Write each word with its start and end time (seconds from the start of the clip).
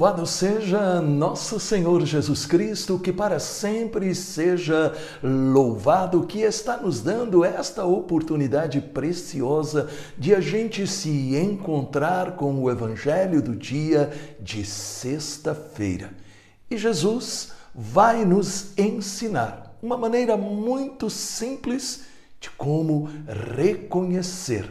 Louvado 0.00 0.24
seja 0.24 0.98
nosso 1.02 1.60
Senhor 1.60 2.06
Jesus 2.06 2.46
Cristo, 2.46 2.98
que 2.98 3.12
para 3.12 3.38
sempre 3.38 4.14
seja 4.14 4.96
louvado, 5.22 6.26
que 6.26 6.40
está 6.40 6.78
nos 6.78 7.02
dando 7.02 7.44
esta 7.44 7.84
oportunidade 7.84 8.80
preciosa 8.80 9.90
de 10.16 10.34
a 10.34 10.40
gente 10.40 10.86
se 10.86 11.36
encontrar 11.36 12.34
com 12.36 12.62
o 12.62 12.70
Evangelho 12.70 13.42
do 13.42 13.54
dia 13.54 14.10
de 14.40 14.64
sexta-feira. 14.64 16.14
E 16.70 16.78
Jesus 16.78 17.52
vai 17.74 18.24
nos 18.24 18.68
ensinar 18.78 19.76
uma 19.82 19.98
maneira 19.98 20.34
muito 20.34 21.10
simples 21.10 22.04
de 22.40 22.48
como 22.52 23.10
reconhecer 23.54 24.66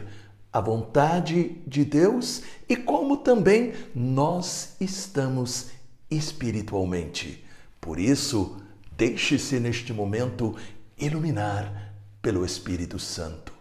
a 0.52 0.60
vontade 0.60 1.62
de 1.66 1.84
Deus 1.84 2.42
e 2.68 2.76
como 2.76 3.16
também 3.18 3.72
nós 3.94 4.74
estamos 4.80 5.68
espiritualmente. 6.10 7.44
Por 7.80 7.98
isso, 7.98 8.60
deixe-se 8.96 9.60
neste 9.60 9.92
momento 9.92 10.56
iluminar 10.98 11.94
pelo 12.20 12.44
Espírito 12.44 12.98
Santo. 12.98 13.52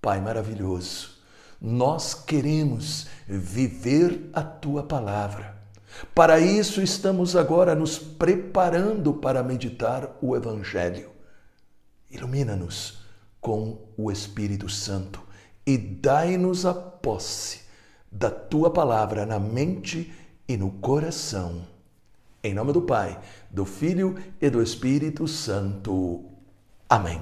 Pai 0.00 0.20
maravilhoso, 0.20 1.10
nós 1.60 2.12
queremos 2.12 3.06
viver 3.26 4.28
a 4.32 4.42
tua 4.42 4.82
palavra. 4.82 5.56
Para 6.14 6.40
isso, 6.40 6.82
estamos 6.82 7.36
agora 7.36 7.74
nos 7.74 7.98
preparando 7.98 9.14
para 9.14 9.44
meditar 9.44 10.16
o 10.20 10.34
Evangelho. 10.34 11.10
Ilumina-nos 12.10 12.98
com 13.40 13.78
o 13.96 14.10
Espírito 14.10 14.68
Santo 14.68 15.22
e 15.66 15.78
dai-nos 15.78 16.66
a 16.66 16.74
posse 16.74 17.62
da 18.10 18.30
tua 18.30 18.70
palavra 18.70 19.24
na 19.24 19.38
mente 19.38 20.12
e 20.48 20.56
no 20.56 20.70
coração. 20.70 21.62
Em 22.44 22.52
nome 22.52 22.72
do 22.72 22.82
Pai, 22.82 23.20
do 23.50 23.64
Filho 23.64 24.16
e 24.40 24.50
do 24.50 24.60
Espírito 24.62 25.28
Santo. 25.28 26.24
Amém. 26.88 27.20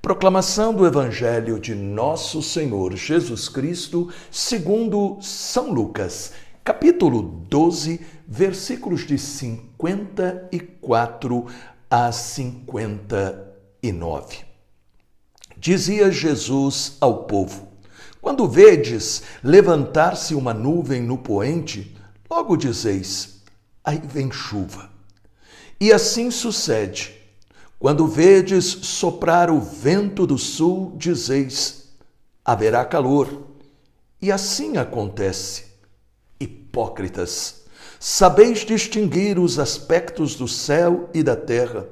Proclamação 0.00 0.74
do 0.74 0.86
Evangelho 0.86 1.58
de 1.58 1.74
Nosso 1.74 2.40
Senhor 2.42 2.94
Jesus 2.94 3.48
Cristo, 3.48 4.12
segundo 4.30 5.18
São 5.20 5.72
Lucas, 5.72 6.34
capítulo 6.62 7.22
12, 7.48 8.00
versículos 8.26 9.06
de 9.06 9.18
54 9.18 11.46
a 11.90 12.12
59. 12.12 14.44
Dizia 15.56 16.12
Jesus 16.12 16.98
ao 17.00 17.24
povo: 17.24 17.67
quando 18.20 18.48
vedes 18.48 19.22
levantar-se 19.42 20.34
uma 20.34 20.52
nuvem 20.52 21.02
no 21.02 21.18
poente, 21.18 21.96
logo 22.28 22.56
dizeis: 22.56 23.42
aí 23.84 24.00
vem 24.04 24.30
chuva. 24.30 24.90
E 25.80 25.92
assim 25.92 26.30
sucede. 26.30 27.14
Quando 27.78 28.08
vedes 28.08 28.64
soprar 28.64 29.50
o 29.50 29.60
vento 29.60 30.26
do 30.26 30.36
sul, 30.36 30.94
dizeis: 30.96 31.90
haverá 32.44 32.84
calor. 32.84 33.46
E 34.20 34.32
assim 34.32 34.76
acontece. 34.76 35.66
Hipócritas, 36.40 37.62
sabeis 38.00 38.60
distinguir 38.60 39.38
os 39.38 39.60
aspectos 39.60 40.34
do 40.34 40.48
céu 40.48 41.08
e 41.14 41.22
da 41.22 41.36
terra. 41.36 41.86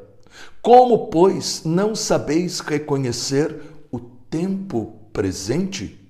Como, 0.61 1.07
pois, 1.07 1.63
não 1.65 1.95
sabeis 1.95 2.59
reconhecer 2.59 3.61
o 3.93 4.01
tempo 4.01 4.97
presente? 5.13 6.06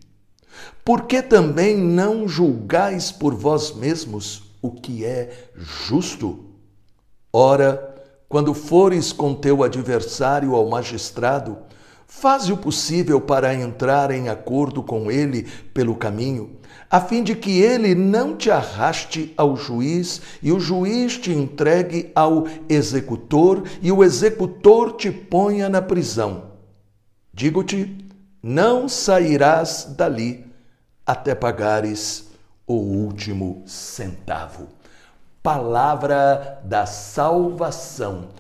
Por 0.87 1.03
que 1.03 1.21
também 1.21 1.77
não 1.77 2.29
julgais 2.29 3.11
por 3.11 3.35
vós 3.35 3.75
mesmos 3.75 4.45
o 4.63 4.71
que 4.71 5.05
é 5.05 5.49
justo? 5.57 6.45
Ora, 7.33 7.97
quando 8.29 8.55
fores 8.55 9.13
com 9.13 9.35
teu 9.35 9.65
adversário 9.65 10.55
ao 10.55 10.69
magistrado, 10.69 11.59
faze 12.07 12.53
o 12.53 12.57
possível 12.57 13.21
para 13.21 13.53
entrar 13.53 14.13
em 14.13 14.29
acordo 14.29 14.81
com 14.81 15.11
ele 15.11 15.49
pelo 15.75 15.97
caminho, 15.97 16.53
a 16.89 17.01
fim 17.01 17.25
de 17.25 17.35
que 17.35 17.61
ele 17.61 17.93
não 17.93 18.37
te 18.37 18.49
arraste 18.49 19.35
ao 19.37 19.57
juiz 19.57 20.23
e 20.41 20.53
o 20.53 20.61
juiz 20.61 21.19
te 21.19 21.33
entregue 21.33 22.13
ao 22.15 22.47
executor 22.69 23.65
e 23.83 23.91
o 23.91 24.05
executor 24.05 24.93
te 24.93 25.11
ponha 25.11 25.69
na 25.69 25.83
prisão. 25.83 26.53
Digo-te, 27.35 28.07
não 28.41 28.89
sairás 28.89 29.93
dali 29.97 30.46
até 31.07 31.35
pagares 31.35 32.31
o 32.67 32.75
último 32.75 33.63
centavo. 33.65 34.67
Palavra 35.43 36.61
da 36.65 36.85
salvação. 36.85 38.31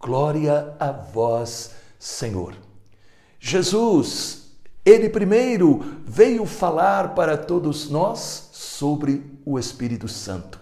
Glória 0.00 0.74
a 0.80 0.90
vós, 0.90 1.70
Senhor. 1.98 2.54
Jesus, 3.38 4.48
ele 4.84 5.08
primeiro 5.08 6.00
veio 6.04 6.44
falar 6.44 7.14
para 7.14 7.36
todos 7.36 7.88
nós 7.88 8.50
sobre 8.52 9.38
o 9.44 9.58
Espírito 9.58 10.08
Santo. 10.08 10.60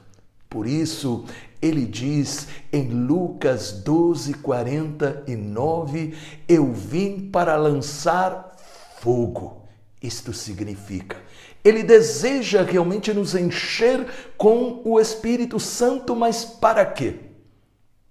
Por 0.50 0.66
isso, 0.66 1.24
ele 1.60 1.86
diz 1.86 2.46
em 2.70 2.90
Lucas 2.90 3.72
12, 3.72 4.34
49: 4.34 6.14
Eu 6.46 6.70
vim 6.72 7.30
para 7.30 7.56
lançar 7.56 8.54
fogo. 9.00 9.62
Isto 10.02 10.34
significa 10.34 11.16
ele 11.64 11.82
deseja 11.82 12.62
realmente 12.62 13.12
nos 13.14 13.34
encher 13.34 14.06
com 14.36 14.82
o 14.84 15.00
Espírito 15.00 15.58
Santo, 15.58 16.14
mas 16.14 16.44
para 16.44 16.84
quê? 16.84 17.16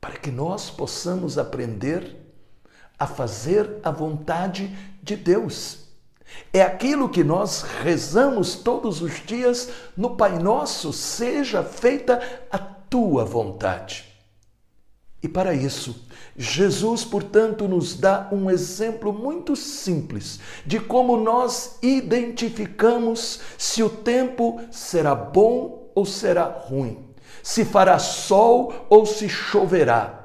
Para 0.01 0.17
que 0.17 0.31
nós 0.31 0.71
possamos 0.71 1.37
aprender 1.37 2.17
a 2.97 3.05
fazer 3.05 3.79
a 3.83 3.91
vontade 3.91 4.75
de 5.03 5.15
Deus. 5.15 5.83
É 6.51 6.63
aquilo 6.63 7.09
que 7.09 7.23
nós 7.23 7.61
rezamos 7.61 8.55
todos 8.55 9.01
os 9.01 9.23
dias 9.23 9.69
no 9.95 10.15
Pai 10.15 10.39
Nosso, 10.39 10.91
seja 10.91 11.63
feita 11.63 12.19
a 12.49 12.57
tua 12.57 13.23
vontade. 13.23 14.12
E 15.23 15.29
para 15.29 15.53
isso, 15.53 16.05
Jesus, 16.35 17.05
portanto, 17.05 17.65
nos 17.65 17.95
dá 17.95 18.27
um 18.29 18.51
exemplo 18.51 19.13
muito 19.13 19.55
simples 19.55 20.37
de 20.65 20.81
como 20.81 21.15
nós 21.15 21.77
identificamos 21.81 23.39
se 23.57 23.81
o 23.81 23.89
tempo 23.89 24.59
será 24.69 25.15
bom 25.15 25.89
ou 25.95 26.05
será 26.05 26.43
ruim, 26.43 27.07
se 27.41 27.63
fará 27.63 27.97
sol 27.99 28.73
ou 28.89 29.05
se 29.05 29.29
choverá, 29.29 30.19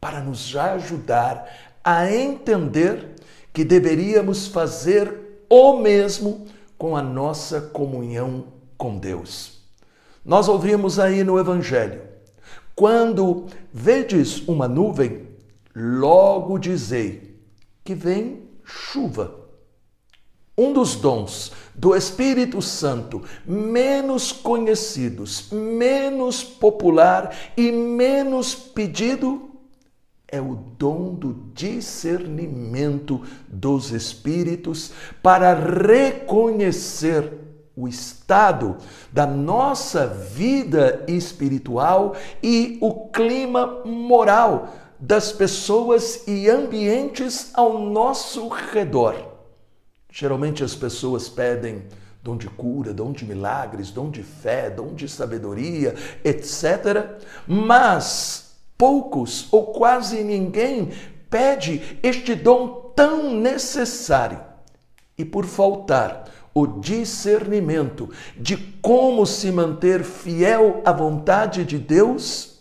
para 0.00 0.20
nos 0.20 0.56
ajudar 0.56 1.48
a 1.84 2.12
entender 2.12 3.14
que 3.52 3.64
deveríamos 3.64 4.48
fazer 4.48 5.44
o 5.48 5.76
mesmo 5.76 6.46
com 6.76 6.96
a 6.96 7.02
nossa 7.02 7.60
comunhão 7.60 8.46
com 8.76 8.98
Deus. 8.98 9.60
Nós 10.24 10.48
ouvimos 10.48 10.98
aí 10.98 11.22
no 11.22 11.38
Evangelho 11.38 12.11
quando 12.82 13.46
vedes 13.72 14.42
uma 14.48 14.66
nuvem, 14.66 15.28
logo 15.72 16.58
dizei 16.58 17.38
que 17.84 17.94
vem 17.94 18.42
chuva. 18.64 19.36
Um 20.58 20.72
dos 20.72 20.96
dons 20.96 21.52
do 21.76 21.94
Espírito 21.94 22.60
Santo 22.60 23.22
menos 23.46 24.32
conhecidos, 24.32 25.46
menos 25.52 26.42
popular 26.42 27.32
e 27.56 27.70
menos 27.70 28.52
pedido 28.52 29.50
é 30.26 30.40
o 30.40 30.56
dom 30.76 31.14
do 31.14 31.52
discernimento 31.54 33.22
dos 33.46 33.92
espíritos 33.92 34.90
para 35.22 35.54
reconhecer 35.54 37.41
o 37.82 37.88
estado 37.88 38.76
da 39.12 39.26
nossa 39.26 40.06
vida 40.06 41.04
espiritual 41.08 42.14
e 42.40 42.78
o 42.80 43.08
clima 43.08 43.82
moral 43.84 44.68
das 45.00 45.32
pessoas 45.32 46.22
e 46.28 46.48
ambientes 46.48 47.50
ao 47.54 47.80
nosso 47.80 48.48
redor. 48.48 49.16
Geralmente 50.08 50.62
as 50.62 50.76
pessoas 50.76 51.28
pedem 51.28 51.82
dom 52.22 52.36
de 52.36 52.48
cura, 52.48 52.94
dom 52.94 53.10
de 53.10 53.24
milagres, 53.24 53.90
dom 53.90 54.10
de 54.10 54.22
fé, 54.22 54.70
dom 54.70 54.94
de 54.94 55.08
sabedoria, 55.08 55.96
etc. 56.22 57.18
Mas 57.48 58.54
poucos 58.78 59.48
ou 59.50 59.72
quase 59.72 60.22
ninguém 60.22 60.92
pede 61.28 61.98
este 62.00 62.36
dom 62.36 62.92
tão 62.94 63.34
necessário. 63.34 64.40
E 65.18 65.24
por 65.24 65.46
faltar 65.46 66.24
o 66.54 66.66
discernimento 66.66 68.10
de 68.36 68.56
como 68.56 69.26
se 69.26 69.50
manter 69.50 70.02
fiel 70.04 70.82
à 70.84 70.92
vontade 70.92 71.64
de 71.64 71.78
Deus, 71.78 72.60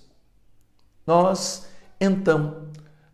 nós 1.05 1.67
então 1.99 2.67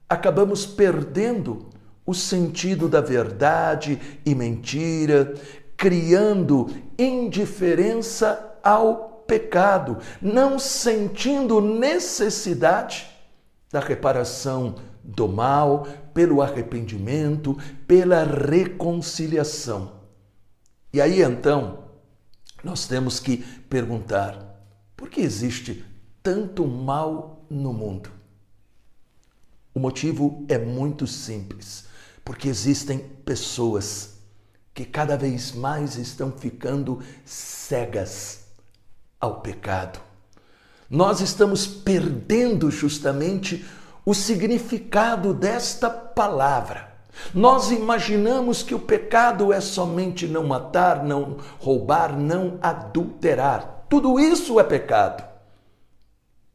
acabamos 0.08 0.66
perdendo 0.66 1.68
o 2.06 2.14
sentido 2.14 2.88
da 2.88 3.02
verdade 3.02 4.00
e 4.26 4.34
mentira, 4.34 5.34
criando 5.76 6.68
indiferença 6.98 8.58
ao 8.64 9.24
pecado, 9.28 9.98
não 10.22 10.58
sentindo 10.58 11.60
necessidade 11.60 13.08
da 13.70 13.82
reparação 13.82 14.76
do 15.04 15.28
mal, 15.28 15.86
pelo 16.14 16.42
arrependimento, 16.42 17.58
pela 17.86 18.24
reconciliação. 18.24 19.97
E 20.98 21.02
aí 21.02 21.22
então, 21.22 21.84
nós 22.64 22.88
temos 22.88 23.20
que 23.20 23.38
perguntar: 23.70 24.36
por 24.96 25.12
que 25.12 25.22
existe 25.22 25.86
tanto 26.24 26.66
mal 26.66 27.46
no 27.52 27.72
mundo? 27.72 28.10
O 29.76 29.80
motivo 29.80 30.44
é 30.50 30.58
muito 30.58 31.06
simples, 31.06 31.86
porque 32.26 32.48
existem 32.48 32.98
pessoas 32.98 34.16
que 34.74 34.86
cada 34.86 35.16
vez 35.16 35.52
mais 35.52 35.98
estão 35.98 36.32
ficando 36.32 37.00
cegas 37.24 38.46
ao 39.22 39.42
pecado. 39.42 40.00
Nós 40.90 41.22
estamos 41.22 41.68
perdendo 41.68 42.72
justamente 42.72 43.64
o 44.04 44.16
significado 44.16 45.32
desta 45.32 45.92
palavra. 45.92 46.87
Nós 47.34 47.72
imaginamos 47.72 48.64
que 48.64 48.76
o 48.76 48.80
pecado 48.80 49.52
é 49.52 49.60
somente 49.60 50.28
não 50.28 50.46
matar, 50.46 51.04
não 51.04 51.38
roubar, 51.60 52.18
não 52.18 52.58
adulterar. 52.62 53.86
Tudo 53.90 54.20
isso 54.20 54.60
é 54.60 54.64
pecado. 54.64 55.24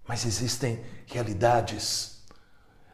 Mas 0.07 0.27
existem 0.27 0.81
realidades, 1.07 2.23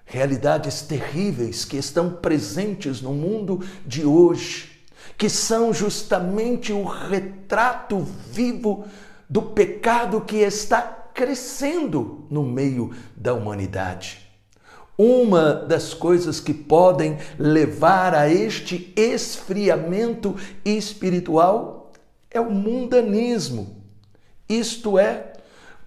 realidades 0.05 0.83
terríveis 0.83 1.65
que 1.65 1.77
estão 1.77 2.11
presentes 2.11 3.01
no 3.01 3.13
mundo 3.13 3.65
de 3.87 4.05
hoje, 4.05 4.85
que 5.17 5.29
são 5.29 5.73
justamente 5.73 6.73
o 6.73 6.85
retrato 6.85 8.01
vivo 8.31 8.87
do 9.29 9.43
pecado 9.43 10.21
que 10.21 10.37
está 10.37 10.81
crescendo 11.13 12.27
no 12.31 12.45
meio 12.45 12.95
da 13.17 13.35
humanidade. 13.35 14.28
Uma 15.01 15.55
das 15.55 15.95
coisas 15.95 16.41
que 16.41 16.53
podem 16.53 17.19
levar 17.39 18.17
a 18.17 18.29
este 18.29 18.93
esfriamento 18.97 20.35
espiritual 20.65 21.93
é 22.29 22.41
o 22.41 22.51
mundanismo. 22.51 23.77
Isto 24.49 24.99
é, 24.99 25.35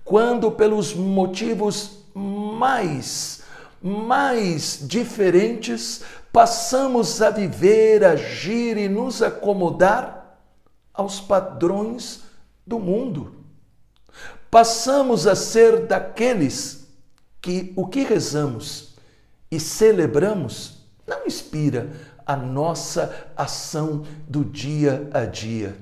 quando 0.05 0.49
pelos 0.49 0.93
motivos 0.93 2.05
mais 2.15 3.41
mais 3.81 4.79
diferentes 4.83 6.03
passamos 6.31 7.21
a 7.21 7.31
viver, 7.31 8.05
agir 8.05 8.77
e 8.77 8.87
nos 8.87 9.21
acomodar 9.21 10.39
aos 10.93 11.19
padrões 11.19 12.21
do 12.65 12.79
mundo. 12.79 13.43
Passamos 14.51 15.25
a 15.25 15.35
ser 15.35 15.87
daqueles 15.87 16.87
que 17.41 17.73
o 17.75 17.87
que 17.87 18.03
rezamos 18.03 18.90
e 19.51 19.59
celebramos 19.59 20.81
não 21.05 21.25
inspira 21.25 21.91
a 22.25 22.37
nossa 22.37 23.27
ação 23.35 24.05
do 24.27 24.45
dia 24.45 25.09
a 25.13 25.25
dia. 25.25 25.75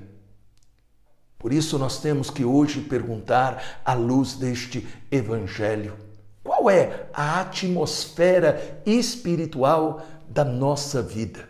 Por 1.38 1.52
isso, 1.52 1.78
nós 1.78 2.00
temos 2.00 2.28
que 2.28 2.44
hoje 2.44 2.80
perguntar, 2.80 3.80
à 3.84 3.94
luz 3.94 4.34
deste 4.34 4.86
Evangelho, 5.10 5.96
qual 6.42 6.68
é 6.68 7.06
a 7.14 7.40
atmosfera 7.40 8.82
espiritual 8.84 10.04
da 10.28 10.44
nossa 10.44 11.00
vida? 11.00 11.48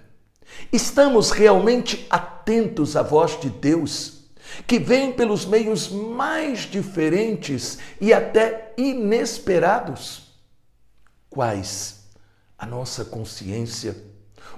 Estamos 0.72 1.30
realmente 1.30 2.06
atentos 2.10 2.96
à 2.96 3.02
voz 3.02 3.40
de 3.40 3.48
Deus, 3.48 4.24
que 4.66 4.78
vem 4.78 5.12
pelos 5.12 5.46
meios 5.46 5.88
mais 5.88 6.60
diferentes 6.60 7.78
e 8.00 8.12
até 8.12 8.74
inesperados? 8.76 10.34
Quais 11.30 11.99
a 12.60 12.66
nossa 12.66 13.06
consciência, 13.06 13.96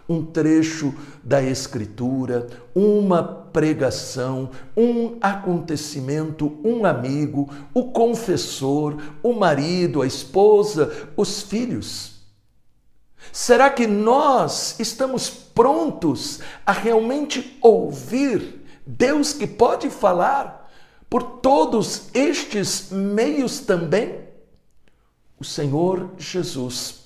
um 0.08 0.24
trecho 0.24 0.92
da 1.22 1.40
Escritura, 1.40 2.48
uma 2.74 3.22
pregação, 3.22 4.50
um 4.76 5.18
acontecimento, 5.20 6.58
um 6.64 6.84
amigo, 6.84 7.48
o 7.72 7.92
confessor, 7.92 8.96
o 9.22 9.32
marido, 9.32 10.02
a 10.02 10.06
esposa, 10.06 11.10
os 11.16 11.42
filhos. 11.42 12.16
Será 13.30 13.70
que 13.70 13.86
nós 13.86 14.80
estamos 14.80 15.30
prontos 15.30 16.40
a 16.66 16.72
realmente 16.72 17.56
ouvir 17.62 18.64
Deus 18.84 19.32
que 19.32 19.46
pode 19.46 19.88
falar 19.90 20.68
por 21.08 21.22
todos 21.22 22.08
estes 22.12 22.90
meios 22.90 23.60
também? 23.60 24.18
O 25.38 25.44
Senhor 25.44 26.10
Jesus 26.18 27.01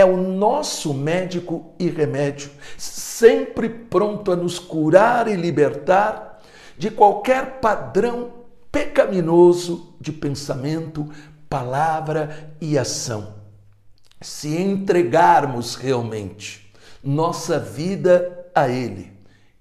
é 0.00 0.04
o 0.04 0.16
nosso 0.16 0.94
médico 0.94 1.74
e 1.78 1.88
remédio, 1.88 2.50
sempre 2.78 3.68
pronto 3.68 4.32
a 4.32 4.36
nos 4.36 4.58
curar 4.58 5.28
e 5.28 5.36
libertar 5.36 6.40
de 6.78 6.90
qualquer 6.90 7.60
padrão 7.60 8.32
pecaminoso 8.72 9.94
de 10.00 10.10
pensamento, 10.10 11.08
palavra 11.48 12.54
e 12.60 12.78
ação. 12.78 13.34
Se 14.20 14.56
entregarmos 14.56 15.74
realmente 15.74 16.72
nossa 17.04 17.58
vida 17.58 18.46
a 18.54 18.68
Ele, 18.68 19.12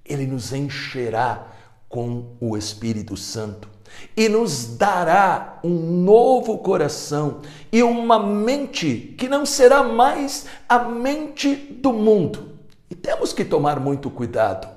Ele 0.06 0.26
nos 0.26 0.54
encherá 0.54 1.48
com 1.90 2.36
o 2.40 2.56
Espírito 2.56 3.18
Santo 3.18 3.68
e 4.16 4.30
nos 4.30 4.78
dará 4.78 5.60
um 5.64 6.04
novo 6.04 6.60
coração 6.60 7.42
e 7.72 7.82
uma 7.82 8.20
mente 8.20 9.16
que 9.18 9.28
não 9.28 9.46
será 9.46 9.84
mais 9.84 10.46
a 10.68 10.80
mente 10.80 11.56
do 11.56 11.92
mundo. 11.92 12.60
E 12.90 12.96
temos 12.96 13.34
que 13.34 13.44
tomar 13.44 13.80
muito 13.80 14.10
cuidado, 14.10 14.68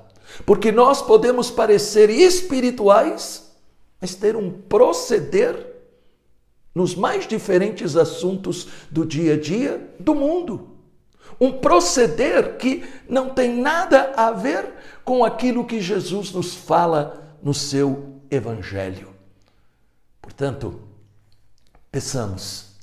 porque 0.45 0.71
nós 0.71 1.01
podemos 1.01 1.49
parecer 1.49 2.09
espirituais, 2.09 3.51
mas 4.01 4.15
ter 4.15 4.35
um 4.35 4.51
proceder 4.51 5.73
nos 6.73 6.95
mais 6.95 7.27
diferentes 7.27 7.95
assuntos 7.95 8.67
do 8.89 9.05
dia 9.05 9.33
a 9.33 9.39
dia 9.39 9.89
do 9.99 10.15
mundo. 10.15 10.72
Um 11.39 11.59
proceder 11.59 12.57
que 12.57 12.83
não 13.09 13.29
tem 13.29 13.55
nada 13.55 14.13
a 14.15 14.31
ver 14.31 14.73
com 15.03 15.23
aquilo 15.25 15.65
que 15.65 15.81
Jesus 15.81 16.31
nos 16.31 16.53
fala 16.53 17.37
no 17.41 17.53
seu 17.53 18.21
Evangelho. 18.29 19.13
Portanto, 20.21 20.81
peçamos, 21.91 22.77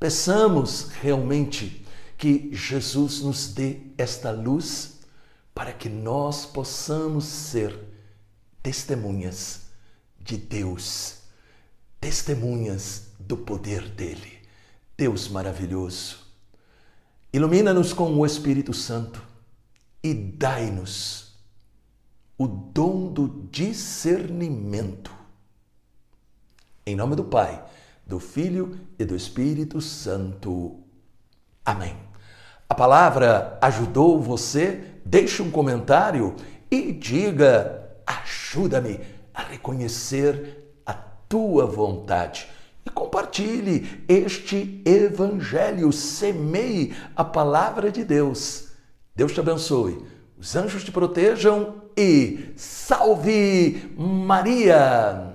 peçamos 0.00 0.88
realmente 1.00 1.84
que 2.16 2.50
Jesus 2.52 3.20
nos 3.20 3.52
dê 3.52 3.78
esta 3.96 4.30
luz 4.30 4.98
para 5.54 5.72
que 5.72 5.88
nós 5.88 6.46
possamos 6.46 7.24
ser 7.24 7.78
testemunhas 8.62 9.62
de 10.18 10.36
Deus, 10.36 11.18
testemunhas 12.00 13.08
do 13.18 13.36
poder 13.36 13.88
dele. 13.88 14.38
Deus 14.96 15.28
maravilhoso, 15.28 16.27
ilumina-nos 17.32 17.92
com 17.92 18.14
o 18.14 18.24
Espírito 18.24 18.72
Santo 18.72 19.22
e 20.02 20.14
dai-nos 20.14 21.36
o 22.36 22.46
dom 22.46 23.12
do 23.12 23.48
discernimento 23.50 25.18
em 26.88 26.96
nome 26.96 27.14
do 27.14 27.24
Pai, 27.24 27.62
do 28.06 28.18
Filho 28.18 28.80
e 28.98 29.04
do 29.04 29.14
Espírito 29.14 29.78
Santo. 29.78 30.82
Amém. 31.62 31.94
A 32.66 32.74
palavra 32.74 33.58
ajudou 33.60 34.18
você? 34.18 34.84
Deixe 35.04 35.42
um 35.42 35.50
comentário 35.50 36.34
e 36.70 36.90
diga: 36.92 37.90
ajuda-me 38.06 39.00
a 39.34 39.42
reconhecer 39.42 40.80
a 40.86 40.94
tua 40.94 41.66
vontade. 41.66 42.48
E 42.88 42.90
compartilhe 42.90 43.86
este 44.08 44.80
evangelho, 44.82 45.92
semeie 45.92 46.94
a 47.14 47.22
palavra 47.22 47.92
de 47.92 48.02
Deus. 48.02 48.68
Deus 49.14 49.34
te 49.34 49.40
abençoe, 49.40 50.02
os 50.38 50.56
anjos 50.56 50.82
te 50.82 50.90
protejam 50.90 51.82
e 51.94 52.54
salve 52.56 53.92
Maria! 53.98 55.27